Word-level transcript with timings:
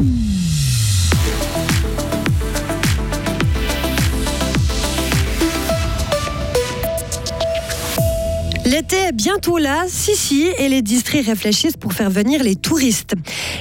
Mm-hmm. 0.00 0.37
L'été 8.78 8.96
est 9.08 9.12
bientôt 9.12 9.58
là, 9.58 9.86
si 9.88 10.14
si, 10.14 10.46
et 10.56 10.68
les 10.68 10.82
districts 10.82 11.26
réfléchissent 11.26 11.76
pour 11.76 11.94
faire 11.94 12.10
venir 12.10 12.44
les 12.44 12.54
touristes. 12.54 13.16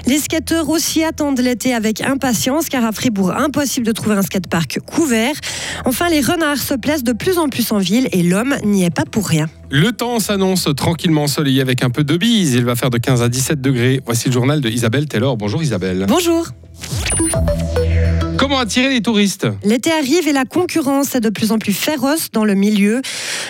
Les 0.05 0.19
skateurs 0.19 0.69
aussi 0.69 1.03
attendent 1.03 1.39
l'été 1.39 1.73
avec 1.73 2.01
impatience, 2.01 2.69
car 2.69 2.85
à 2.85 2.91
Fribourg, 2.91 3.31
impossible 3.31 3.83
de 3.83 3.91
trouver 3.93 4.15
un 4.15 4.21
skatepark 4.21 4.77
couvert. 4.85 5.33
Enfin, 5.85 6.07
les 6.09 6.21
renards 6.21 6.59
se 6.59 6.75
placent 6.75 7.03
de 7.03 7.13
plus 7.13 7.39
en 7.39 7.49
plus 7.49 7.71
en 7.71 7.79
ville 7.79 8.07
et 8.11 8.21
l'homme 8.21 8.57
n'y 8.63 8.83
est 8.83 8.91
pas 8.91 9.05
pour 9.05 9.27
rien. 9.27 9.47
Le 9.71 9.91
temps 9.91 10.19
s'annonce 10.19 10.69
tranquillement 10.77 11.23
ensoleillé 11.23 11.61
avec 11.61 11.83
un 11.83 11.89
peu 11.89 12.03
de 12.03 12.15
bise. 12.15 12.53
Il 12.53 12.65
va 12.65 12.75
faire 12.75 12.91
de 12.91 12.99
15 12.99 13.23
à 13.23 13.27
17 13.27 13.59
degrés. 13.59 14.01
Voici 14.05 14.27
le 14.27 14.33
journal 14.33 14.61
de 14.61 14.69
Isabelle 14.69 15.07
Taylor. 15.07 15.35
Bonjour 15.35 15.63
Isabelle. 15.63 16.05
Bonjour. 16.07 16.45
Comment 18.37 18.59
attirer 18.59 18.89
les 18.89 19.01
touristes 19.01 19.47
L'été 19.63 19.91
arrive 19.91 20.27
et 20.27 20.31
la 20.31 20.45
concurrence 20.45 21.15
est 21.15 21.21
de 21.21 21.29
plus 21.29 21.51
en 21.51 21.57
plus 21.57 21.73
féroce 21.73 22.29
dans 22.31 22.45
le 22.45 22.53
milieu. 22.53 23.01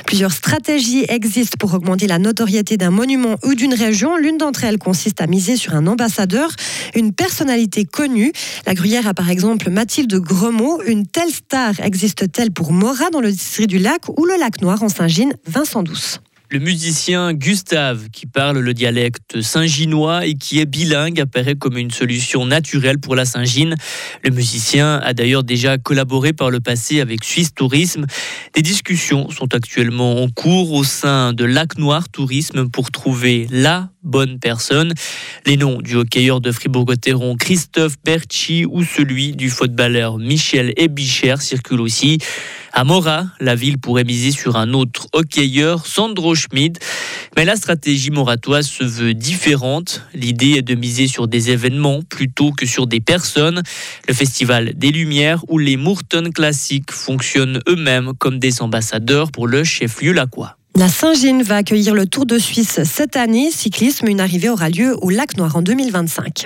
Plusieurs 0.05 0.31
stratégies 0.31 1.05
existent 1.09 1.57
pour 1.59 1.73
augmenter 1.73 2.07
la 2.07 2.19
notoriété 2.19 2.77
d'un 2.77 2.89
monument 2.89 3.35
ou 3.43 3.53
d'une 3.53 3.73
région. 3.73 4.15
L'une 4.15 4.37
d'entre 4.37 4.63
elles 4.63 4.77
consiste 4.77 5.19
à 5.19 5.27
miser 5.27 5.57
sur 5.57 5.75
un 5.75 5.87
ambassadeur, 5.87 6.49
une 6.95 7.11
personnalité 7.11 7.83
connue. 7.83 8.31
La 8.65 8.73
Gruyère 8.73 9.07
a 9.07 9.13
par 9.13 9.29
exemple 9.29 9.69
Mathilde 9.69 10.15
Gremaud. 10.15 10.81
Une 10.85 11.05
telle 11.05 11.31
star 11.31 11.79
existe-t-elle 11.81 12.51
pour 12.51 12.71
Morat 12.71 13.09
dans 13.11 13.21
le 13.21 13.31
district 13.31 13.69
du 13.69 13.79
lac 13.79 14.07
ou 14.17 14.25
le 14.25 14.39
lac 14.39 14.61
Noir 14.61 14.81
en 14.83 14.89
Saint-Gine, 14.89 15.33
Vincent 15.45 15.83
Douce 15.83 16.21
le 16.49 16.59
musicien 16.59 17.33
Gustave, 17.33 18.09
qui 18.09 18.25
parle 18.25 18.59
le 18.59 18.73
dialecte 18.73 19.41
saint-ginois 19.41 20.25
et 20.25 20.35
qui 20.35 20.59
est 20.59 20.65
bilingue, 20.65 21.19
apparaît 21.19 21.55
comme 21.55 21.77
une 21.77 21.91
solution 21.91 22.45
naturelle 22.45 22.99
pour 22.99 23.15
la 23.15 23.25
Saint-Gine. 23.25 23.75
Le 24.23 24.29
musicien 24.29 24.95
a 25.03 25.13
d'ailleurs 25.13 25.43
déjà 25.43 25.77
collaboré 25.77 26.31
par 26.31 26.49
le 26.49 26.61
passé 26.61 27.01
avec 27.01 27.25
Suisse 27.25 27.53
Tourisme. 27.53 28.05
Des 28.55 28.61
discussions 28.61 29.29
sont 29.29 29.53
actuellement 29.53 30.23
en 30.23 30.29
cours 30.29 30.71
au 30.71 30.85
sein 30.85 31.33
de 31.33 31.43
Lac 31.43 31.77
Noir 31.77 32.07
Tourisme 32.07 32.69
pour 32.69 32.91
trouver 32.91 33.47
la 33.51 33.89
bonne 34.03 34.39
personne. 34.39 34.93
Les 35.45 35.57
noms 35.57 35.81
du 35.81 35.95
hockeyeur 35.95 36.39
de 36.39 36.51
Fribourg-Gotteron 36.51 37.35
Christophe 37.35 37.95
Berchi 38.05 38.65
ou 38.65 38.85
celui 38.85 39.33
du 39.33 39.49
footballeur 39.49 40.17
Michel 40.17 40.73
Ebicher 40.77 41.35
circulent 41.39 41.81
aussi. 41.81 42.19
À 42.77 42.83
Mora, 42.83 43.25
la 43.39 43.55
ville 43.55 43.79
pourrait 43.79 44.03
miser 44.03 44.29
sur 44.29 44.55
un 44.55 44.71
autre 44.73 45.07
hockeyeur, 45.11 45.87
Sandro 45.87 46.35
Schmid. 46.35 46.77
Mais 47.35 47.43
la 47.43 47.55
stratégie 47.55 48.11
moratoise 48.11 48.67
se 48.67 48.83
veut 48.83 49.15
différente. 49.15 50.03
L'idée 50.13 50.57
est 50.57 50.61
de 50.61 50.75
miser 50.75 51.07
sur 51.07 51.27
des 51.27 51.49
événements 51.49 52.03
plutôt 52.03 52.51
que 52.51 52.67
sur 52.67 52.85
des 52.85 52.99
personnes. 52.99 53.63
Le 54.07 54.13
Festival 54.13 54.73
des 54.75 54.91
Lumières 54.91 55.43
ou 55.47 55.57
les 55.57 55.75
Mourton 55.75 56.29
Classiques 56.31 56.91
fonctionnent 56.91 57.61
eux-mêmes 57.67 58.11
comme 58.19 58.37
des 58.37 58.61
ambassadeurs 58.61 59.31
pour 59.31 59.47
le 59.47 59.63
chef-lieu 59.63 60.11
laquois. 60.11 60.55
La 60.75 60.87
Saint-Gine 60.87 61.41
va 61.41 61.55
accueillir 61.55 61.95
le 61.95 62.05
Tour 62.05 62.27
de 62.27 62.37
Suisse 62.37 62.81
cette 62.83 63.15
année. 63.15 63.49
Cyclisme, 63.49 64.07
une 64.07 64.21
arrivée 64.21 64.49
aura 64.49 64.69
lieu 64.69 64.95
au 65.01 65.09
Lac 65.09 65.35
Noir 65.35 65.55
en 65.55 65.63
2025. 65.63 66.45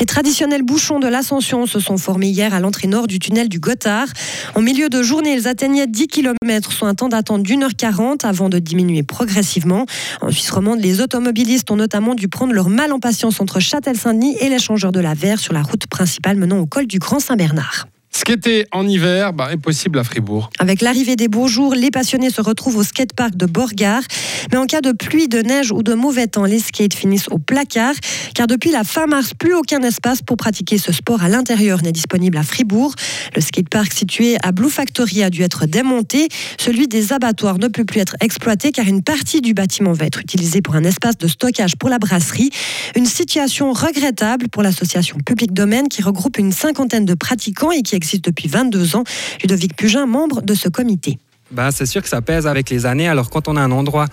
Les 0.00 0.06
traditionnels 0.06 0.62
bouchons 0.62 0.98
de 0.98 1.06
l'Ascension 1.06 1.66
se 1.66 1.78
sont 1.78 1.96
formés 1.96 2.28
hier 2.28 2.54
à 2.54 2.60
l'entrée 2.60 2.88
nord 2.88 3.06
du 3.06 3.18
tunnel 3.18 3.48
du 3.48 3.60
Gothard. 3.60 4.08
En 4.54 4.60
milieu 4.60 4.88
de 4.88 5.02
journée, 5.02 5.34
ils 5.34 5.46
atteignaient 5.46 5.86
10 5.86 6.08
km, 6.08 6.72
soit 6.72 6.88
un 6.88 6.94
temps 6.94 7.08
d'attente 7.08 7.42
d'une 7.42 7.62
heure 7.62 7.76
40 7.76 8.24
avant 8.24 8.48
de 8.48 8.58
diminuer 8.58 9.02
progressivement. 9.02 9.86
En 10.20 10.30
Suisse 10.30 10.50
romande, 10.50 10.80
les 10.80 11.00
automobilistes 11.00 11.70
ont 11.70 11.76
notamment 11.76 12.14
dû 12.14 12.28
prendre 12.28 12.52
leur 12.52 12.68
mal 12.68 12.92
en 12.92 12.98
patience 12.98 13.40
entre 13.40 13.60
Châtel-Saint-Denis 13.60 14.36
et 14.40 14.48
l'échangeur 14.48 14.92
de 14.92 15.00
la 15.00 15.14
Verre 15.14 15.38
sur 15.38 15.52
la 15.52 15.62
route 15.62 15.86
principale 15.86 16.36
menant 16.36 16.58
au 16.58 16.66
col 16.66 16.86
du 16.86 16.98
Grand 16.98 17.20
Saint-Bernard. 17.20 17.86
Skater 18.22 18.66
en 18.70 18.86
hiver 18.86 19.32
bah, 19.32 19.48
est 19.50 19.56
possible 19.56 19.98
à 19.98 20.04
Fribourg. 20.04 20.48
Avec 20.60 20.80
l'arrivée 20.80 21.16
des 21.16 21.26
beaux 21.26 21.48
jours, 21.48 21.74
les 21.74 21.90
passionnés 21.90 22.30
se 22.30 22.40
retrouvent 22.40 22.76
au 22.76 22.84
skatepark 22.84 23.34
de 23.34 23.46
Borgard. 23.46 24.04
Mais 24.52 24.58
en 24.58 24.66
cas 24.66 24.80
de 24.80 24.92
pluie, 24.92 25.26
de 25.26 25.40
neige 25.40 25.72
ou 25.72 25.82
de 25.82 25.92
mauvais 25.94 26.28
temps, 26.28 26.44
les 26.44 26.60
skates 26.60 26.94
finissent 26.94 27.26
au 27.32 27.38
placard. 27.38 27.94
Car 28.36 28.46
depuis 28.46 28.70
la 28.70 28.84
fin 28.84 29.06
mars, 29.06 29.32
plus 29.36 29.54
aucun 29.54 29.82
espace 29.82 30.22
pour 30.22 30.36
pratiquer 30.36 30.78
ce 30.78 30.92
sport 30.92 31.24
à 31.24 31.28
l'intérieur 31.28 31.82
n'est 31.82 31.90
disponible 31.90 32.38
à 32.38 32.44
Fribourg. 32.44 32.94
Le 33.34 33.40
skatepark 33.40 33.92
situé 33.92 34.36
à 34.44 34.52
Blue 34.52 34.70
Factory 34.70 35.24
a 35.24 35.30
dû 35.30 35.42
être 35.42 35.66
démonté. 35.66 36.28
Celui 36.60 36.86
des 36.86 37.12
abattoirs 37.12 37.58
ne 37.58 37.66
peut 37.66 37.84
plus 37.84 37.98
être 37.98 38.14
exploité 38.20 38.70
car 38.70 38.86
une 38.86 39.02
partie 39.02 39.40
du 39.40 39.52
bâtiment 39.52 39.94
va 39.94 40.06
être 40.06 40.20
utilisée 40.20 40.62
pour 40.62 40.76
un 40.76 40.84
espace 40.84 41.18
de 41.18 41.26
stockage 41.26 41.74
pour 41.74 41.88
la 41.88 41.98
brasserie. 41.98 42.50
Une 42.94 43.06
situation 43.06 43.72
regrettable 43.72 44.48
pour 44.48 44.62
l'association 44.62 45.16
Public 45.26 45.52
Domaine 45.52 45.88
qui 45.88 46.02
regroupe 46.02 46.38
une 46.38 46.52
cinquantaine 46.52 47.04
de 47.04 47.14
pratiquants 47.14 47.72
et 47.72 47.82
qui 47.82 47.96
depuis 48.20 48.48
22 48.48 48.96
ans. 48.96 49.04
Ludovic 49.42 49.76
Pugin, 49.76 50.06
membre 50.06 50.42
de 50.42 50.54
ce 50.54 50.68
comité. 50.68 51.18
Ben, 51.50 51.70
c'est 51.70 51.86
sûr 51.86 52.02
que 52.02 52.08
ça 52.08 52.22
pèse 52.22 52.46
avec 52.46 52.70
les 52.70 52.86
années. 52.86 53.08
Alors 53.08 53.30
quand 53.30 53.48
on 53.48 53.56
a 53.56 53.60
un 53.60 53.70
endroit 53.70 54.06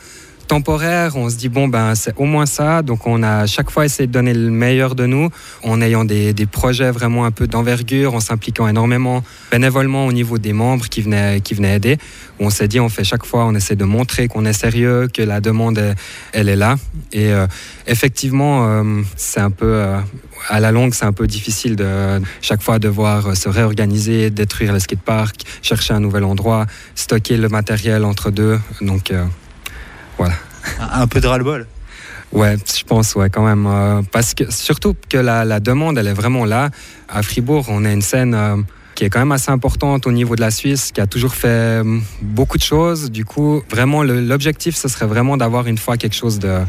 temporaire, 0.49 1.15
on 1.15 1.29
se 1.29 1.35
dit 1.35 1.47
bon 1.47 1.67
ben 1.67 1.93
c'est 1.93 2.13
au 2.17 2.25
moins 2.25 2.47
ça, 2.47 2.81
donc 2.81 3.05
on 3.05 3.21
a 3.21 3.45
chaque 3.45 3.69
fois 3.69 3.85
essayé 3.85 4.07
de 4.07 4.11
donner 4.11 4.33
le 4.33 4.49
meilleur 4.49 4.95
de 4.95 5.05
nous, 5.05 5.29
en 5.63 5.79
ayant 5.79 6.05
des, 6.05 6.33
des 6.33 6.47
projets 6.47 6.89
vraiment 6.89 7.23
un 7.25 7.31
peu 7.31 7.45
d'envergure, 7.45 8.15
en 8.15 8.19
s'impliquant 8.19 8.67
énormément 8.67 9.23
bénévolement 9.51 10.07
au 10.07 10.11
niveau 10.11 10.39
des 10.39 10.51
membres 10.51 10.87
qui 10.89 11.01
venaient 11.01 11.39
qui 11.41 11.53
venaient 11.53 11.75
aider. 11.75 11.97
On 12.39 12.49
s'est 12.49 12.67
dit 12.67 12.79
on 12.79 12.89
fait 12.89 13.03
chaque 13.03 13.25
fois, 13.25 13.45
on 13.45 13.53
essaie 13.53 13.75
de 13.75 13.85
montrer 13.85 14.27
qu'on 14.27 14.43
est 14.43 14.53
sérieux, 14.65 15.07
que 15.13 15.21
la 15.21 15.39
demande 15.39 15.79
elle 16.33 16.49
est 16.49 16.55
là, 16.55 16.77
et 17.13 17.31
euh, 17.31 17.45
effectivement 17.85 18.67
euh, 18.67 19.01
c'est 19.15 19.41
un 19.41 19.51
peu 19.51 19.71
euh, 19.71 19.99
à 20.49 20.59
la 20.59 20.71
longue, 20.71 20.95
c'est 20.95 21.05
un 21.05 21.13
peu 21.13 21.27
difficile 21.27 21.75
de 21.75 22.19
chaque 22.41 22.63
fois 22.63 22.79
devoir 22.79 23.37
se 23.37 23.49
réorganiser, 23.49 24.31
détruire 24.31 24.73
le 24.73 24.79
skatepark, 24.79 25.43
chercher 25.61 25.93
un 25.93 25.99
nouvel 25.99 26.23
endroit, 26.23 26.65
stocker 26.95 27.37
le 27.37 27.49
matériel 27.49 28.03
entre 28.03 28.31
deux. 28.31 28.59
Donc 28.81 29.13
voilà. 30.19 30.35
Un 30.79 31.07
peu 31.07 31.19
de 31.19 31.27
ras-le-bol 31.27 31.65
Ouais, 32.31 32.57
je 32.77 32.83
pense, 32.83 33.15
ouais, 33.15 33.29
quand 33.29 33.43
même. 33.43 33.65
Euh, 33.65 34.01
parce 34.11 34.35
que 34.35 34.51
surtout 34.51 34.95
que 35.09 35.17
la, 35.17 35.59
demande, 35.59 35.97
elle 35.97 36.07
est 36.07 36.13
vraiment 36.13 36.45
là. 36.45 36.69
À 37.07 37.23
Fribourg, 37.23 37.65
on 37.69 37.85
a 37.85 37.91
une 37.91 38.03
scène 38.03 38.35
euh, 38.35 38.57
qui 38.93 39.05
est 39.05 39.09
quand 39.09 39.19
même 39.19 39.31
assez 39.31 39.49
importante 39.49 40.05
au 40.05 40.11
niveau 40.11 40.35
de 40.35 40.41
la 40.41 40.51
Suisse, 40.51 40.91
qui 40.91 41.01
a 41.01 41.07
toujours 41.07 41.33
fait 41.33 41.47
euh, 41.47 41.99
beaucoup 42.21 42.57
de 42.57 42.63
choses. 42.63 43.09
Du 43.09 43.25
coup, 43.25 43.63
vraiment, 43.71 44.03
l'objectif, 44.03 44.75
ce 44.75 44.87
serait 44.87 45.07
vraiment 45.07 45.37
d'avoir 45.37 45.65
une 45.65 45.79
fois 45.79 45.97
quelque 45.97 46.15
chose 46.15 46.37
de 46.37 46.59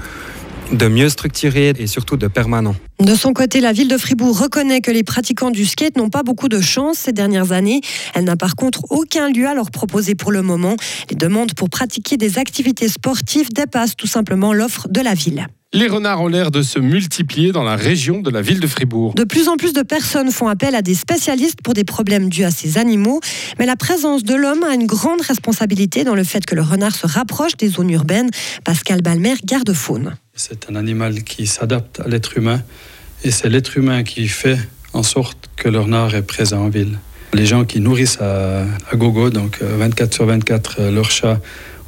de 0.72 0.88
mieux 0.88 1.08
structuré 1.08 1.72
et 1.78 1.86
surtout 1.86 2.16
de 2.16 2.26
permanent. 2.26 2.74
De 3.00 3.14
son 3.14 3.32
côté, 3.32 3.60
la 3.60 3.72
ville 3.72 3.88
de 3.88 3.96
Fribourg 3.96 4.38
reconnaît 4.38 4.80
que 4.80 4.90
les 4.90 5.02
pratiquants 5.02 5.50
du 5.50 5.64
skate 5.64 5.96
n'ont 5.96 6.10
pas 6.10 6.22
beaucoup 6.22 6.48
de 6.48 6.60
chance 6.60 6.98
ces 6.98 7.12
dernières 7.12 7.52
années. 7.52 7.80
Elle 8.14 8.24
n'a 8.24 8.36
par 8.36 8.56
contre 8.56 8.84
aucun 8.90 9.30
lieu 9.30 9.46
à 9.46 9.54
leur 9.54 9.70
proposer 9.70 10.14
pour 10.14 10.32
le 10.32 10.42
moment. 10.42 10.76
Les 11.08 11.16
demandes 11.16 11.54
pour 11.54 11.70
pratiquer 11.70 12.16
des 12.16 12.38
activités 12.38 12.88
sportives 12.88 13.50
dépassent 13.52 13.96
tout 13.96 14.06
simplement 14.06 14.52
l'offre 14.52 14.88
de 14.88 15.00
la 15.00 15.14
ville. 15.14 15.46
Les 15.72 15.86
renards 15.86 16.20
ont 16.20 16.26
l'air 16.26 16.50
de 16.50 16.62
se 16.62 16.80
multiplier 16.80 17.52
dans 17.52 17.62
la 17.62 17.76
région 17.76 18.20
de 18.22 18.30
la 18.30 18.42
ville 18.42 18.58
de 18.58 18.66
Fribourg. 18.66 19.14
De 19.14 19.22
plus 19.22 19.46
en 19.48 19.56
plus 19.56 19.72
de 19.72 19.82
personnes 19.82 20.32
font 20.32 20.48
appel 20.48 20.74
à 20.74 20.82
des 20.82 20.96
spécialistes 20.96 21.62
pour 21.62 21.74
des 21.74 21.84
problèmes 21.84 22.28
dus 22.28 22.42
à 22.42 22.50
ces 22.50 22.76
animaux, 22.76 23.20
mais 23.60 23.66
la 23.66 23.76
présence 23.76 24.24
de 24.24 24.34
l'homme 24.34 24.64
a 24.64 24.74
une 24.74 24.86
grande 24.86 25.20
responsabilité 25.20 26.02
dans 26.02 26.16
le 26.16 26.24
fait 26.24 26.44
que 26.44 26.56
le 26.56 26.62
renard 26.62 26.96
se 26.96 27.06
rapproche 27.06 27.56
des 27.56 27.68
zones 27.68 27.90
urbaines. 27.90 28.30
Pascal 28.64 29.00
Balmer, 29.00 29.36
garde-faune. 29.44 30.16
C'est 30.42 30.70
un 30.70 30.74
animal 30.74 31.22
qui 31.22 31.46
s'adapte 31.46 32.00
à 32.00 32.08
l'être 32.08 32.38
humain 32.38 32.62
et 33.24 33.30
c'est 33.30 33.50
l'être 33.50 33.76
humain 33.76 34.02
qui 34.04 34.26
fait 34.26 34.56
en 34.94 35.02
sorte 35.02 35.50
que 35.54 35.68
le 35.68 35.80
renard 35.80 36.14
est 36.14 36.22
présent 36.22 36.64
en 36.64 36.70
ville. 36.70 36.98
Les 37.34 37.44
gens 37.44 37.66
qui 37.66 37.78
nourrissent 37.78 38.22
à, 38.22 38.64
gogo, 38.94 39.28
donc 39.28 39.60
24 39.60 40.08
euh, 40.08 40.14
sur 40.14 40.24
24, 40.24 40.76
euh, 40.78 40.90
leurs 40.90 41.10
chats 41.10 41.40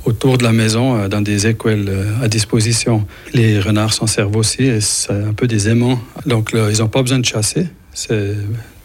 autour 0.05 0.37
de 0.37 0.45
la 0.45 0.53
maison, 0.53 0.99
euh, 0.99 1.09
dans 1.09 1.23
des 1.23 1.47
écoles 1.47 1.91
à 2.23 2.29
disposition. 2.29 3.07
Les 3.33 3.59
renards 3.59 3.95
s'en 3.95 4.07
servent 4.07 4.37
aussi 4.37 4.65
et 4.65 4.83
c'est 4.83 5.13
un 5.13 5.33
peu 5.33 5.47
des 5.47 5.71
aimants. 5.71 5.99
Donc 6.27 6.51
ils 6.53 6.81
n'ont 6.81 6.89
pas 6.89 7.01
besoin 7.01 7.21
de 7.21 7.25
chasser. 7.25 7.69
C'est 7.95 8.37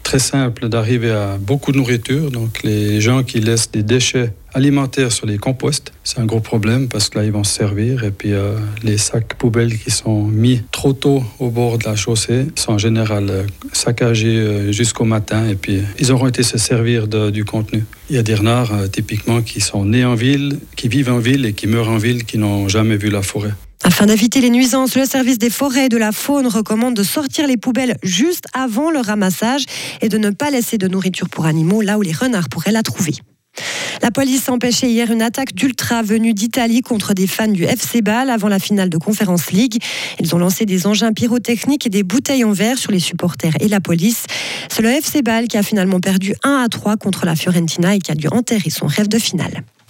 très 0.08 0.18
simple 0.18 0.70
d'arriver 0.70 1.10
à 1.10 1.36
beaucoup 1.38 1.70
de 1.70 1.76
nourriture. 1.76 2.30
Donc 2.30 2.62
les 2.62 2.98
gens 2.98 3.22
qui 3.22 3.40
laissent 3.40 3.70
des 3.70 3.82
déchets 3.82 4.32
alimentaires 4.54 5.12
sur 5.12 5.26
les 5.26 5.36
composts, 5.36 5.92
c'est 6.02 6.18
un 6.18 6.24
gros 6.24 6.40
problème 6.40 6.88
parce 6.88 7.10
que 7.10 7.18
là 7.18 7.26
ils 7.26 7.30
vont 7.30 7.44
se 7.44 7.54
servir. 7.54 8.04
Et 8.04 8.10
puis 8.10 8.32
euh, 8.32 8.56
les 8.82 8.96
sacs 8.96 9.34
poubelles 9.34 9.78
qui 9.78 9.90
sont 9.90 10.22
mis 10.22 10.62
trop 10.72 10.94
tôt 10.94 11.22
au 11.40 11.50
bord 11.50 11.76
de 11.76 11.84
la 11.84 11.94
chaussée 11.94 12.46
sont 12.54 12.72
en 12.72 12.78
général 12.78 13.26
euh, 13.28 13.42
saccagés 13.74 14.38
euh, 14.38 14.72
jusqu'au 14.72 15.04
matin. 15.04 15.46
Et 15.46 15.56
puis 15.56 15.82
ils 15.98 16.10
auront 16.10 16.28
été 16.28 16.42
se 16.42 16.56
servir 16.56 17.06
du 17.06 17.44
contenu. 17.44 17.84
Il 18.08 18.16
y 18.16 18.18
a 18.18 18.22
des 18.22 18.34
renards 18.34 18.72
typiquement 18.90 19.42
qui 19.42 19.60
sont 19.60 19.84
nés 19.84 20.06
en 20.06 20.14
ville, 20.14 20.58
qui 20.74 20.88
vivent 20.88 21.10
en 21.10 21.18
ville 21.18 21.44
et 21.44 21.52
qui 21.52 21.66
meurent 21.66 21.90
en 21.90 21.98
ville, 21.98 22.24
qui 22.24 22.38
n'ont 22.38 22.66
jamais 22.66 22.96
vu 22.96 23.10
la 23.10 23.20
forêt. 23.20 23.52
Afin 23.84 24.06
d'éviter 24.06 24.40
les 24.40 24.50
nuisances, 24.50 24.96
le 24.96 25.04
service 25.04 25.38
des 25.38 25.50
forêts 25.50 25.86
et 25.86 25.88
de 25.88 25.96
la 25.96 26.12
faune 26.12 26.46
recommande 26.46 26.94
de 26.94 27.02
sortir 27.02 27.46
les 27.46 27.56
poubelles 27.56 27.96
juste 28.02 28.44
avant 28.52 28.90
le 28.90 29.00
ramassage 29.00 29.64
et 30.00 30.08
de 30.08 30.18
ne 30.18 30.30
pas 30.30 30.50
laisser 30.50 30.78
de 30.78 30.88
nourriture 30.88 31.28
pour 31.28 31.46
animaux 31.46 31.80
là 31.80 31.98
où 31.98 32.02
les 32.02 32.12
renards 32.12 32.48
pourraient 32.48 32.72
la 32.72 32.82
trouver. 32.82 33.14
La 34.02 34.10
police 34.10 34.48
a 34.48 34.52
empêché 34.52 34.88
hier 34.88 35.10
une 35.10 35.22
attaque 35.22 35.54
d'ultra 35.54 36.02
venue 36.02 36.32
d'Italie 36.32 36.82
contre 36.82 37.14
des 37.14 37.26
fans 37.26 37.48
du 37.48 37.64
FC 37.64 38.02
Bâle 38.02 38.30
avant 38.30 38.48
la 38.48 38.58
finale 38.58 38.88
de 38.88 38.98
Conference 38.98 39.50
League. 39.50 39.82
Ils 40.20 40.34
ont 40.34 40.38
lancé 40.38 40.64
des 40.64 40.86
engins 40.86 41.12
pyrotechniques 41.12 41.86
et 41.86 41.90
des 41.90 42.02
bouteilles 42.02 42.44
en 42.44 42.52
verre 42.52 42.78
sur 42.78 42.92
les 42.92 43.00
supporters 43.00 43.54
et 43.60 43.68
la 43.68 43.80
police. 43.80 44.24
C'est 44.68 44.82
le 44.82 44.90
FC 44.90 45.22
Bâle 45.22 45.48
qui 45.48 45.56
a 45.56 45.62
finalement 45.62 46.00
perdu 46.00 46.34
1 46.44 46.62
à 46.64 46.68
3 46.68 46.96
contre 46.96 47.26
la 47.26 47.34
Fiorentina 47.34 47.94
et 47.94 47.98
qui 47.98 48.12
a 48.12 48.14
dû 48.14 48.28
enterrer 48.28 48.70
son 48.70 48.86
rêve 48.86 49.08
de 49.08 49.18
finale. 49.18 49.64